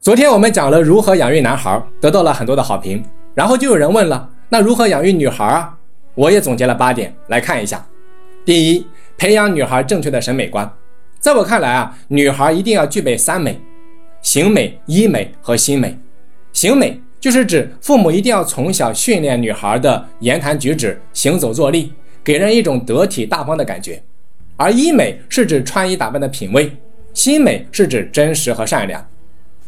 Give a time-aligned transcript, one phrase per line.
[0.00, 3.04] 昨天我们讲了如何养育男孩，得到了很多的好评。
[3.34, 5.76] 然后就有人问了，那如何养育女孩啊？
[6.14, 7.86] 我也总结了八点来看一下。
[8.42, 8.86] 第一，
[9.18, 10.66] 培养女孩正确的审美观。
[11.18, 13.60] 在我看来啊，女孩一定要具备三美：
[14.22, 15.94] 形美、医美和心美。
[16.54, 21.92] 形美就是指父母一定要从小训练女孩的言谈举止、行走坐立，
[22.24, 24.00] 给人一种得体大方的感觉；
[24.56, 26.74] 而医美是指穿衣打扮的品味，
[27.12, 29.06] 心美是指真实和善良。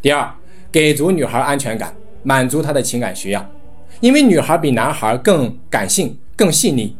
[0.00, 0.30] 第二，
[0.70, 1.92] 给足女孩安全感，
[2.22, 3.44] 满足她的情感需要。
[4.00, 6.96] 因为女孩比男孩更感性、更细腻，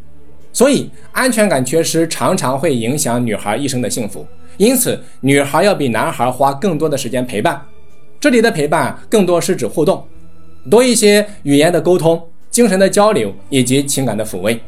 [0.52, 4.27] 所以安全感缺失常常会影响女孩一生的幸福。
[4.56, 7.62] 因此，女孩要比男孩花更多的时间陪伴。
[8.19, 10.05] 这里的陪伴更多是指互动，
[10.69, 12.20] 多一些语言的沟通、
[12.51, 14.61] 精神的交流以及情感的抚慰。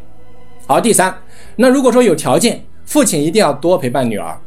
[0.68, 1.12] 好，第三，
[1.56, 4.38] 那如果说有条件，父亲一定要多陪伴女儿。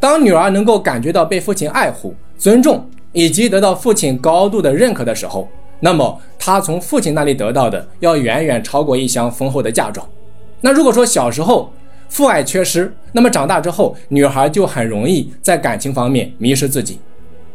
[0.00, 2.84] 当女儿能够感觉到被父亲爱护、尊重。
[3.12, 5.48] 以及得到父亲高度的认可的时候，
[5.80, 10.06] 那么他从父亲那里得到的要远远超过一箱丰厚的嫁妆。
[10.60, 11.72] 那如果说小时候
[12.08, 16.98] 父爱缺失，那么长大之后女孩就很容易在感情方面迷失自己，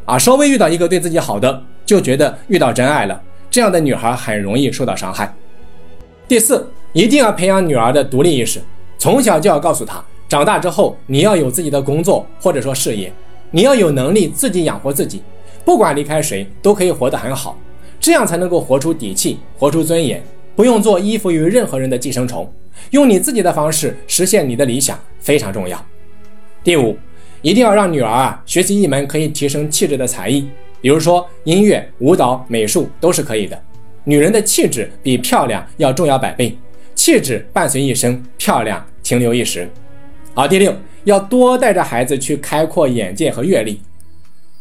[0.05, 5.33] 啊，稍微遇到一个对自己好的，就觉得遇到真爱了，这样的女孩很容易受到伤害。
[6.27, 8.61] 第四，一定要培养女儿的独立意识，
[8.97, 13.11] 从小就要告诉她，长大之后你要有自己的工作或者说事业，
[13.51, 15.21] 你要有能力自己养活自己。
[15.65, 17.57] 不管离开谁，都可以活得很好，
[17.99, 20.21] 这样才能够活出底气，活出尊严，
[20.55, 22.51] 不用做依附于任何人的寄生虫，
[22.91, 25.83] 用你自己的方式实现你的理想非常重要。
[26.63, 26.97] 第五，
[27.41, 30.47] 一定要让女儿啊学习一门可以提升气质的才艺，
[30.81, 33.57] 比如说音乐、舞蹈、美术都是可以的。
[34.03, 36.57] 女人的气质比漂亮要重要百倍，
[36.93, 39.69] 气质伴随一生，漂亮停留一时。
[40.33, 43.79] 好，第六，要多带着孩子去开阔眼界和阅历。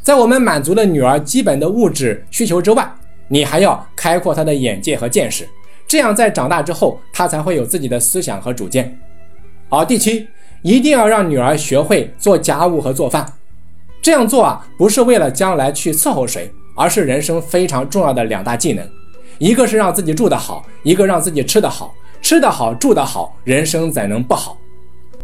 [0.03, 2.93] 在我们满足了女儿基本的物质需求之外，
[3.29, 5.49] 你还要开阔她的眼界和见识，
[5.87, 8.99] 这样在长大之后，她才会有自己的思想和主见。
[9.69, 10.27] 好，第七，
[10.63, 13.25] 一定要让女儿学会做家务和做饭。
[14.03, 18.85] 这样做啊，不是为了将来去伺候谁，而是人生非常重要的两大技能，
[19.39, 21.95] 一个是让自己住得好，一个让自己吃得好。
[22.21, 24.59] 吃得好，住得好，人生怎能不好？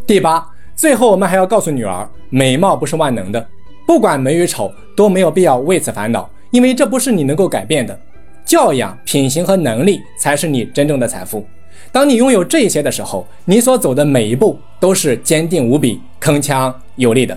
[0.06, 3.44] 第八，最后我们还要告诉女儿，美貌不是万能的。
[3.88, 7.99] 不管美与丑都没有必要为此烦恼，因为这不是你能够改变的。
[8.44, 11.43] 教养、品行和能力才是你真正的财富。
[11.91, 17.37] 当你拥有这些的时候，你所走的每一步都是坚定无比、铿锵有力的。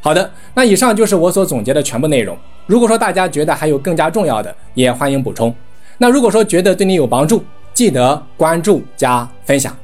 [0.00, 2.38] 好的，那以上就是我所总结的全部内容。
[2.66, 5.52] 如果说大家觉得还有更加重要的，也欢迎补充。
[5.98, 7.42] 那如果说觉得对你有帮助，
[7.72, 9.76] 记得关注加分享。